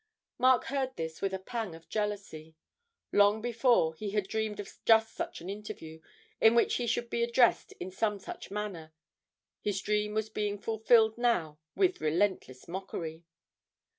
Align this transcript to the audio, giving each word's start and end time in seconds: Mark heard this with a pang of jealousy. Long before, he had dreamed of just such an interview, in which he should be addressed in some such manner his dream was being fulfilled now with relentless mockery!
Mark 0.39 0.63
heard 0.63 0.95
this 0.95 1.21
with 1.21 1.31
a 1.31 1.37
pang 1.37 1.75
of 1.75 1.87
jealousy. 1.87 2.55
Long 3.11 3.39
before, 3.39 3.93
he 3.93 4.09
had 4.09 4.27
dreamed 4.27 4.59
of 4.59 4.73
just 4.83 5.13
such 5.13 5.41
an 5.41 5.47
interview, 5.47 6.01
in 6.39 6.55
which 6.55 6.77
he 6.77 6.87
should 6.87 7.07
be 7.07 7.21
addressed 7.21 7.73
in 7.73 7.91
some 7.91 8.17
such 8.17 8.49
manner 8.49 8.93
his 9.61 9.79
dream 9.79 10.15
was 10.15 10.31
being 10.31 10.57
fulfilled 10.57 11.19
now 11.19 11.59
with 11.75 12.01
relentless 12.01 12.67
mockery! 12.67 13.25